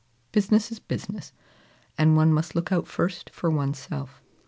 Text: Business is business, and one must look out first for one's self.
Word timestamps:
Business 0.31 0.71
is 0.71 0.79
business, 0.79 1.31
and 1.95 2.15
one 2.17 2.33
must 2.33 2.55
look 2.55 2.71
out 2.71 2.87
first 2.87 3.29
for 3.29 3.51
one's 3.51 3.77
self. 3.77 4.19